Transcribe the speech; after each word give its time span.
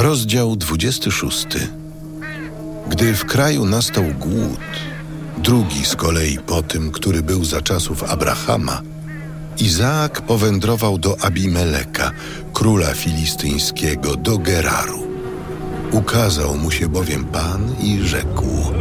Rozdział 0.00 0.56
26. 0.56 1.46
Gdy 2.88 3.14
w 3.14 3.24
kraju 3.24 3.64
nastał 3.64 4.04
głód, 4.18 4.60
drugi 5.38 5.84
z 5.84 5.96
kolei 5.96 6.38
po 6.46 6.62
tym, 6.62 6.90
który 6.90 7.22
był 7.22 7.44
za 7.44 7.60
czasów 7.62 8.04
Abrahama, 8.04 8.82
Izaak 9.58 10.20
powędrował 10.20 10.98
do 10.98 11.24
Abimeleka, 11.24 12.10
króla 12.52 12.94
filistyńskiego, 12.94 14.16
do 14.16 14.38
Geraru. 14.38 15.06
Ukazał 15.90 16.56
mu 16.56 16.70
się 16.70 16.88
bowiem 16.88 17.24
Pan 17.24 17.74
i 17.80 18.00
rzekł: 18.02 18.72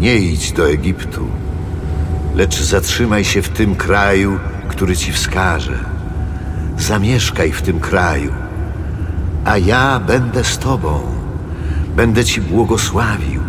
Nie 0.00 0.16
idź 0.16 0.52
do 0.52 0.70
Egiptu, 0.70 1.26
lecz 2.34 2.62
zatrzymaj 2.62 3.24
się 3.24 3.42
w 3.42 3.48
tym 3.48 3.76
kraju, 3.76 4.38
który 4.68 4.96
ci 4.96 5.12
wskaże. 5.12 5.84
Zamieszkaj 6.78 7.52
w 7.52 7.62
tym 7.62 7.80
kraju, 7.80 8.47
a 9.44 9.58
ja 9.58 10.00
będę 10.00 10.44
z 10.44 10.58
tobą, 10.58 11.00
będę 11.96 12.24
ci 12.24 12.40
błogosławił. 12.40 13.40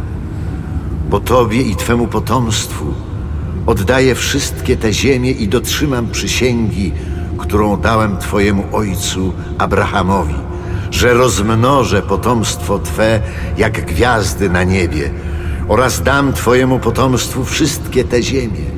Bo 1.09 1.19
tobie 1.19 1.61
i 1.61 1.75
twemu 1.75 2.07
potomstwu 2.07 2.93
oddaję 3.65 4.15
wszystkie 4.15 4.77
te 4.77 4.93
ziemie 4.93 5.31
i 5.31 5.47
dotrzymam 5.47 6.07
przysięgi, 6.11 6.91
którą 7.37 7.77
dałem 7.77 8.17
twojemu 8.17 8.63
ojcu 8.71 9.33
Abrahamowi, 9.57 10.35
że 10.91 11.13
rozmnożę 11.13 12.01
potomstwo 12.01 12.79
twe 12.79 13.19
jak 13.57 13.85
gwiazdy 13.85 14.49
na 14.49 14.63
niebie 14.63 15.11
oraz 15.67 16.03
dam 16.03 16.33
twojemu 16.33 16.79
potomstwu 16.79 17.45
wszystkie 17.45 18.03
te 18.03 18.23
ziemie. 18.23 18.69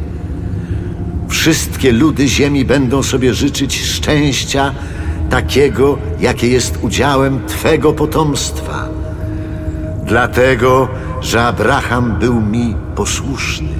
Wszystkie 1.27 1.91
ludy 1.91 2.27
ziemi 2.27 2.65
będą 2.65 3.03
sobie 3.03 3.33
życzyć 3.33 3.81
szczęścia 3.81 4.73
takiego, 5.31 5.97
jakie 6.19 6.47
jest 6.47 6.77
udziałem 6.81 7.45
Twego 7.47 7.93
potomstwa. 7.93 8.87
Dlatego, 10.05 10.87
że 11.21 11.43
Abraham 11.43 12.19
był 12.19 12.41
mi 12.41 12.75
posłuszny. 12.95 13.73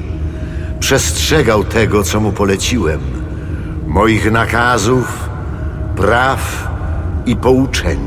Przestrzegał 0.79 1.63
tego, 1.63 2.03
co 2.03 2.19
mu 2.19 2.31
poleciłem, 2.31 3.01
moich 3.87 4.31
nakazów, 4.31 5.29
praw 5.95 6.67
i 7.25 7.35
pouczeń. 7.35 7.99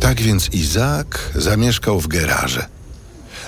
Tak 0.00 0.20
więc 0.20 0.54
Izaak 0.54 1.30
zamieszkał 1.34 2.00
w 2.00 2.08
Gerarze. 2.08 2.66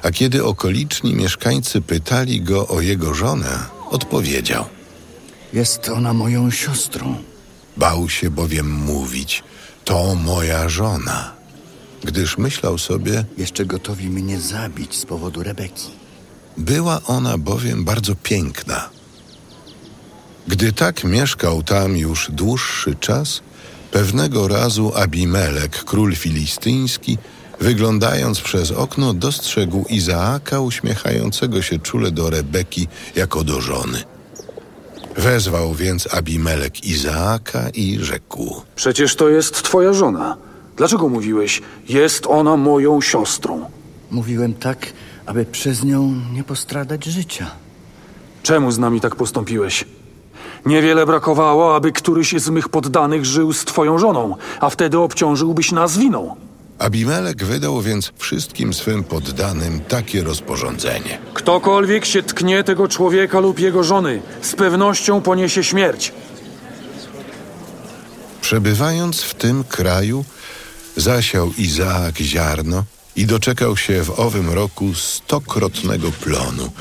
A 0.03 0.11
kiedy 0.11 0.45
okoliczni 0.45 1.15
mieszkańcy 1.15 1.81
pytali 1.81 2.41
go 2.41 2.69
o 2.69 2.81
jego 2.81 3.15
żonę, 3.15 3.59
odpowiedział. 3.91 4.78
Jest 5.53 5.89
ona 5.89 6.13
moją 6.13 6.51
siostrą. 6.51 7.15
Bał 7.77 8.09
się 8.09 8.31
bowiem 8.31 8.71
mówić, 8.71 9.43
to 9.85 10.15
moja 10.15 10.69
żona, 10.69 11.33
gdyż 12.05 12.39
myślał 12.39 12.79
sobie, 12.79 13.25
Jeszcze 13.39 13.67
gotowi 13.67 14.11
mnie 14.11 14.41
zabić 14.41 14.97
z 14.97 15.07
powodu 15.07 15.43
Rebeki. 15.43 15.91
była 16.57 17.01
ona 17.07 17.39
bowiem 17.39 17.85
bardzo 17.85 18.15
piękna. 18.15 18.89
Gdy 20.49 20.73
tak 20.73 21.05
mieszkał 21.05 21.63
tam 21.63 21.97
już 21.97 22.31
dłuższy 22.31 22.95
czas, 22.95 23.41
pewnego 23.91 24.49
razu 24.49 24.93
Abimelek, 24.95 25.85
król 25.85 26.15
filistyński, 26.15 27.19
wyglądając 27.61 28.41
przez 28.41 28.71
okno, 28.71 29.15
dostrzegł 29.15 29.85
Izaaka 29.89 30.61
uśmiechającego 30.61 31.63
się 31.63 31.79
czule 31.79 32.11
do 32.11 32.31
Rebeki 32.31 32.89
jako 33.17 33.45
do 33.45 33.61
żony. 33.61 34.05
Wezwał 35.19 35.75
więc 35.75 36.15
Abimelek 36.15 36.85
Izaaka 36.85 37.69
i 37.75 37.99
rzekł: 38.01 38.63
Przecież 38.77 39.17
to 39.17 39.29
jest 39.29 39.63
twoja 39.63 39.93
żona. 39.93 40.37
Dlaczego 40.77 41.09
mówiłeś, 41.09 41.63
jest 41.89 42.27
ona 42.27 42.57
moją 42.57 43.01
siostrą? 43.01 43.71
Mówiłem 44.11 44.55
tak, 44.55 44.93
aby 45.27 45.45
przez 45.45 45.85
nią 45.85 46.15
nie 46.33 46.45
postradać 46.45 47.05
życia. 47.05 47.51
Czemu 48.43 48.71
z 48.71 48.79
nami 48.79 49.01
tak 49.01 49.17
postąpiłeś? 49.17 49.85
Niewiele 50.67 51.07
brakowało, 51.07 51.77
aby 51.77 51.93
któryś 51.93 52.33
z 52.33 52.49
mych 52.49 52.69
poddanych 52.69 53.25
żył 53.25 53.53
z 53.53 53.65
twoją 53.65 53.99
żoną, 53.99 54.37
a 54.61 54.71
wtedy 54.71 54.99
obciążyłbyś 54.99 55.73
nas 55.73 55.99
winą. 55.99 56.37
Abimelek 56.79 57.45
wydał 57.45 57.83
więc 57.83 58.13
wszystkim 58.19 58.75
swym 58.75 59.05
poddanym 59.05 59.81
takie 59.81 60.23
rozporządzenie. 60.23 61.19
Ktokolwiek 61.35 62.05
się 62.05 62.23
tknie 62.23 62.65
tego 62.65 62.89
człowieka 62.89 63.41
lub 63.41 63.59
jego 63.59 63.85
żony, 63.85 64.23
z 64.43 64.55
pewnością 64.55 65.21
poniesie 65.21 65.65
śmierć. 65.65 66.13
Przebywając 68.41 69.23
w 69.23 69.35
tym 69.35 69.65
kraju, 69.65 70.25
zasiał 70.97 71.53
Izaak 71.59 72.17
ziarno 72.19 72.85
i 73.17 73.27
doczekał 73.27 73.77
się 73.77 74.03
w 74.03 74.21
owym 74.21 74.51
roku 74.51 74.95
stokrotnego 74.95 76.13
plonu, 76.13 76.73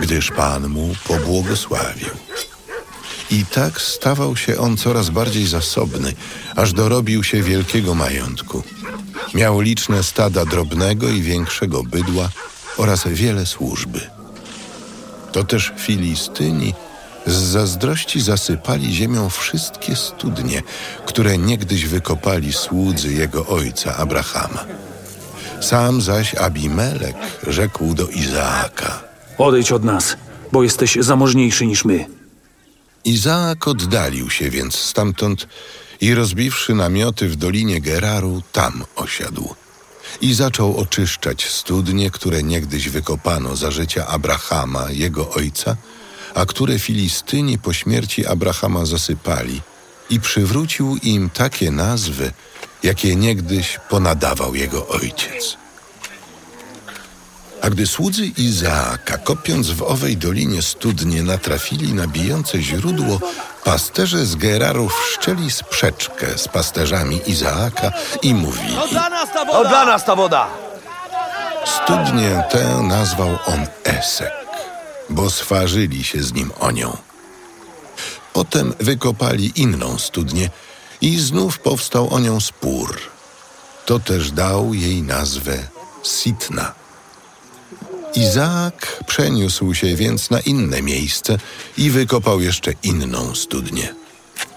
gdyż 0.00 0.30
Pan 0.30 0.68
mu 0.68 0.94
pobłogosławił. 1.08 2.10
I 3.30 3.44
tak 3.44 3.80
stawał 3.80 4.36
się 4.36 4.58
on 4.58 4.76
coraz 4.76 5.10
bardziej 5.10 5.46
zasobny, 5.46 6.12
aż 6.56 6.72
dorobił 6.72 7.24
się 7.24 7.42
wielkiego 7.42 7.94
majątku. 7.94 8.62
Miał 9.34 9.60
liczne 9.60 10.02
stada 10.02 10.44
drobnego 10.44 11.08
i 11.08 11.22
większego 11.22 11.82
bydła 11.82 12.28
oraz 12.76 13.08
wiele 13.08 13.46
służby. 13.46 14.00
To 15.32 15.44
też 15.44 15.72
Filistyni 15.78 16.74
z 17.26 17.32
zazdrości 17.32 18.20
zasypali 18.20 18.94
ziemią 18.94 19.30
wszystkie 19.30 19.96
studnie, 19.96 20.62
które 21.06 21.38
niegdyś 21.38 21.86
wykopali 21.86 22.52
słudzy 22.52 23.12
jego 23.12 23.46
ojca 23.46 23.96
Abrahama. 23.96 24.64
Sam 25.60 26.00
zaś 26.00 26.34
Abimelek 26.34 27.16
rzekł 27.46 27.94
do 27.94 28.08
Izaaka. 28.08 29.02
Odejdź 29.38 29.72
od 29.72 29.84
nas, 29.84 30.16
bo 30.52 30.62
jesteś 30.62 30.98
zamożniejszy 31.00 31.66
niż 31.66 31.84
my. 31.84 32.06
Izaak 33.04 33.68
oddalił 33.68 34.30
się 34.30 34.50
więc 34.50 34.74
stamtąd 34.74 35.48
i 36.00 36.14
rozbiwszy 36.14 36.74
namioty 36.74 37.28
w 37.28 37.36
dolinie 37.36 37.80
Geraru, 37.80 38.42
tam 38.52 38.84
osiadł. 38.96 39.54
I 40.20 40.34
zaczął 40.34 40.76
oczyszczać 40.76 41.46
studnie, 41.46 42.10
które 42.10 42.42
niegdyś 42.42 42.88
wykopano 42.88 43.56
za 43.56 43.70
życia 43.70 44.06
Abrahama, 44.06 44.90
jego 44.90 45.30
ojca, 45.30 45.76
a 46.34 46.46
które 46.46 46.78
Filistyni 46.78 47.58
po 47.58 47.72
śmierci 47.72 48.26
Abrahama 48.26 48.86
zasypali 48.86 49.60
i 50.10 50.20
przywrócił 50.20 50.96
im 51.02 51.30
takie 51.30 51.70
nazwy, 51.70 52.32
jakie 52.82 53.16
niegdyś 53.16 53.78
ponadawał 53.88 54.54
jego 54.54 54.88
ojciec. 54.88 55.56
A 57.66 57.70
gdy 57.70 57.86
słudzy 57.86 58.26
Izaaka, 58.26 59.18
kopiąc 59.18 59.70
w 59.70 59.82
owej 59.82 60.16
dolinie 60.16 60.62
studnie, 60.62 61.22
natrafili 61.22 61.94
na 61.94 62.06
bijące 62.06 62.62
źródło, 62.62 63.20
pasterze 63.64 64.26
z 64.26 64.36
Geraru 64.36 64.88
wszczęli 64.88 65.50
sprzeczkę 65.50 66.38
z 66.38 66.48
pasterzami 66.48 67.20
Izaaka 67.26 67.92
i 68.22 68.34
mówili: 68.34 68.76
To 68.76 68.88
dla 69.64 69.84
nas 69.84 70.04
ta 70.04 70.16
woda! 70.16 70.48
Studnię 71.64 72.44
tę 72.50 72.82
nazwał 72.82 73.38
on 73.46 73.66
Esek, 73.84 74.32
bo 75.10 75.30
swarzyli 75.30 76.04
się 76.04 76.22
z 76.22 76.32
nim 76.32 76.52
o 76.60 76.70
nią. 76.70 76.96
Potem 78.32 78.74
wykopali 78.80 79.52
inną 79.56 79.98
studnię 79.98 80.50
i 81.00 81.18
znów 81.18 81.58
powstał 81.58 82.14
o 82.14 82.18
nią 82.18 82.40
spór. 82.40 83.00
To 83.86 83.98
też 83.98 84.30
dał 84.30 84.74
jej 84.74 85.02
nazwę 85.02 85.58
Sitna. 86.04 86.85
Izaak 88.16 89.04
przeniósł 89.06 89.74
się 89.74 89.96
więc 89.96 90.30
na 90.30 90.40
inne 90.40 90.82
miejsce 90.82 91.38
i 91.78 91.90
wykopał 91.90 92.40
jeszcze 92.40 92.72
inną 92.82 93.34
studnię. 93.34 93.94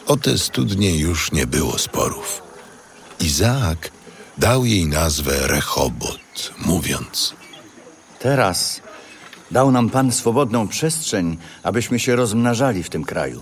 O 0.06 0.18
te 0.18 0.38
studnie 0.38 1.00
już 1.00 1.32
nie 1.32 1.48
było 1.48 1.78
sporów. 1.78 2.42
Izaak 3.20 3.92
dał 4.38 4.66
jej 4.66 4.88
nazwę 4.88 5.48
Rechobot, 5.48 6.54
mówiąc: 6.66 7.34
Teraz 8.20 8.82
dał 9.52 9.72
nam 9.72 9.90
Pan 9.90 10.12
swobodną 10.12 10.68
przestrzeń, 10.68 11.38
abyśmy 11.64 12.00
się 12.00 12.16
rozmnażali 12.16 12.84
w 12.84 12.90
tym 12.90 13.04
kraju. 13.04 13.42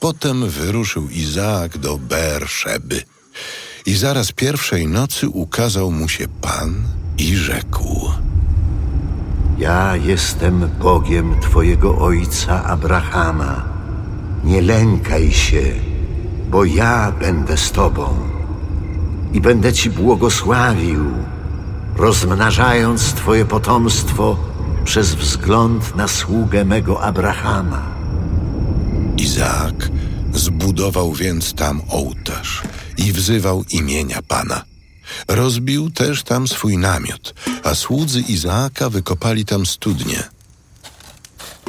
Potem 0.00 0.48
wyruszył 0.48 1.08
Izaak 1.08 1.78
do 1.78 1.98
Beerszeby 1.98 3.02
i 3.86 3.94
zaraz 3.94 4.32
pierwszej 4.32 4.86
nocy 4.86 5.28
ukazał 5.28 5.90
mu 5.90 6.08
się 6.08 6.28
Pan 6.28 6.84
i 7.18 7.36
rzekł: 7.36 8.10
Ja 9.58 9.96
jestem 9.96 10.70
Bogiem 10.80 11.40
Twojego 11.40 11.98
ojca 11.98 12.64
Abrahama. 12.64 13.64
Nie 14.44 14.62
lękaj 14.62 15.32
się, 15.32 15.62
bo 16.50 16.64
ja 16.64 17.12
będę 17.20 17.56
z 17.56 17.72
Tobą 17.72 18.14
i 19.32 19.40
będę 19.40 19.72
Ci 19.72 19.90
błogosławił, 19.90 21.04
rozmnażając 21.96 23.12
Twoje 23.12 23.44
potomstwo 23.44 24.36
przez 24.84 25.14
wzgląd 25.14 25.96
na 25.96 26.08
sługę 26.08 26.64
mego 26.64 27.02
Abrahama. 27.02 27.82
Izaak 29.16 29.90
Zbudował 30.36 31.12
więc 31.12 31.54
tam 31.54 31.80
ołtarz 31.88 32.62
i 32.98 33.12
wzywał 33.12 33.64
imienia 33.70 34.22
Pana. 34.28 34.62
Rozbił 35.28 35.90
też 35.90 36.22
tam 36.22 36.48
swój 36.48 36.78
namiot, 36.78 37.34
a 37.62 37.74
słudzy 37.74 38.20
Izaaka 38.20 38.90
wykopali 38.90 39.44
tam 39.44 39.66
studnie. 39.66 40.22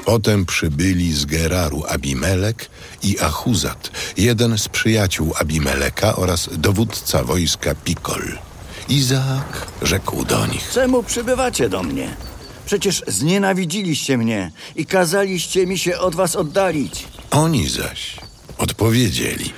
Potem 0.05 0.45
przybyli 0.45 1.13
z 1.13 1.25
Geraru 1.25 1.83
Abimelek 1.89 2.69
i 3.03 3.19
Achuzat, 3.19 3.91
jeden 4.17 4.57
z 4.57 4.67
przyjaciół 4.67 5.33
Abimeleka 5.39 6.15
oraz 6.15 6.49
dowódca 6.57 7.23
wojska 7.23 7.75
Pikol. 7.75 8.37
Izaak 8.89 9.67
rzekł 9.81 10.25
do 10.25 10.45
nich. 10.47 10.69
Czemu 10.73 11.03
przybywacie 11.03 11.69
do 11.69 11.83
mnie? 11.83 12.15
Przecież 12.65 13.03
znienawidziliście 13.07 14.17
mnie 14.17 14.51
i 14.75 14.85
kazaliście 14.85 15.67
mi 15.67 15.77
się 15.77 15.99
od 15.99 16.15
was 16.15 16.35
oddalić. 16.35 17.07
Oni 17.31 17.69
zaś 17.69 18.15
odpowiedzieli. 18.57 19.53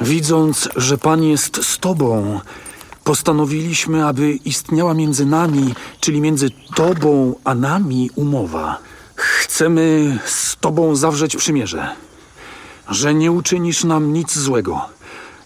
Widząc, 0.00 0.68
że 0.76 0.98
Pan 0.98 1.24
jest 1.24 1.64
z 1.64 1.78
Tobą, 1.78 2.40
postanowiliśmy, 3.04 4.06
aby 4.06 4.32
istniała 4.32 4.94
między 4.94 5.26
nami, 5.26 5.74
czyli 6.00 6.20
między 6.20 6.50
Tobą 6.74 7.34
a 7.44 7.54
nami 7.54 8.10
umowa. 8.14 8.78
Chcemy 9.16 10.18
z 10.26 10.56
Tobą 10.56 10.96
zawrzeć 10.96 11.36
przymierze, 11.36 11.88
że 12.88 13.14
nie 13.14 13.32
uczynisz 13.32 13.84
nam 13.84 14.12
nic 14.12 14.38
złego, 14.38 14.88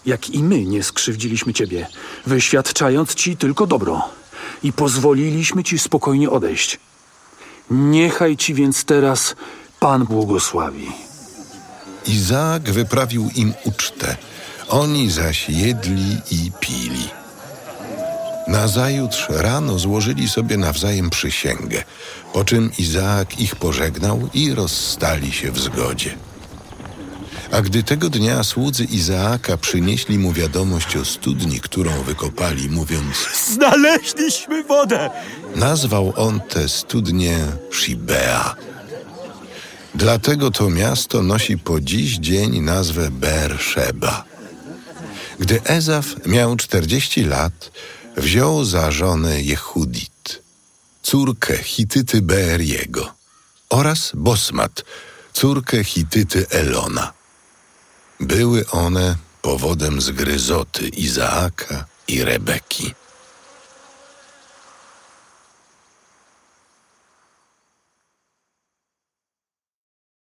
jak 0.05 0.29
i 0.29 0.43
my 0.43 0.65
nie 0.65 0.83
skrzywdziliśmy 0.83 1.53
Ciebie, 1.53 1.87
wyświadczając 2.25 3.15
Ci 3.15 3.37
tylko 3.37 3.67
dobro 3.67 4.01
i 4.63 4.73
pozwoliliśmy 4.73 5.63
Ci 5.63 5.79
spokojnie 5.79 6.29
odejść. 6.29 6.79
Niechaj 7.71 8.37
Ci 8.37 8.53
więc 8.53 8.85
teraz 8.85 9.35
Pan 9.79 10.05
błogosławi. 10.05 10.91
Izaak 12.07 12.71
wyprawił 12.71 13.29
im 13.35 13.53
ucztę, 13.65 14.17
oni 14.69 15.11
zaś 15.11 15.49
jedli 15.49 16.17
i 16.31 16.51
pili. 16.59 17.18
Nazajutrz 18.49 19.25
rano 19.29 19.79
złożyli 19.79 20.29
sobie 20.29 20.57
nawzajem 20.57 21.09
przysięgę, 21.09 21.83
po 22.33 22.45
czym 22.45 22.71
Izaak 22.77 23.39
ich 23.39 23.55
pożegnał 23.55 24.29
i 24.33 24.53
rozstali 24.53 25.31
się 25.31 25.51
w 25.51 25.59
zgodzie. 25.59 26.15
A 27.51 27.61
gdy 27.61 27.83
tego 27.83 28.09
dnia 28.09 28.43
słudzy 28.43 28.83
Izaaka 28.83 29.57
przynieśli 29.57 30.19
mu 30.19 30.33
wiadomość 30.33 30.97
o 30.97 31.05
studni, 31.05 31.59
którą 31.59 32.03
wykopali, 32.03 32.69
mówiąc, 32.69 33.15
Znaleźliśmy 33.53 34.63
wodę! 34.63 35.09
nazwał 35.55 36.13
on 36.15 36.41
tę 36.41 36.69
studnię 36.69 37.37
Shibea. 37.71 38.55
Dlatego 39.95 40.51
to 40.51 40.69
miasto 40.69 41.21
nosi 41.21 41.57
po 41.57 41.79
dziś 41.79 42.17
dzień 42.17 42.61
nazwę 42.61 43.11
Beersheba. 43.11 44.23
Gdy 45.39 45.63
Ezaf 45.63 46.05
miał 46.25 46.55
40 46.55 47.23
lat, 47.23 47.71
wziął 48.17 48.65
za 48.65 48.91
żonę 48.91 49.41
Jehudit, 49.41 50.41
córkę 51.03 51.57
Hityty 51.57 52.21
Beeriego 52.21 53.13
oraz 53.69 54.11
Bosmat, 54.13 54.83
córkę 55.33 55.83
Hityty 55.83 56.45
Elona. 56.49 57.13
Były 58.19 58.67
one 58.67 59.15
powodem 59.41 60.01
zgryzoty 60.01 60.87
Izaaka 60.87 61.85
i 62.07 62.23
Rebeki. 62.23 62.93